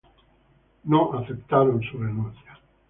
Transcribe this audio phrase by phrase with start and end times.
[0.85, 2.59] No fue aceptada su renuncia.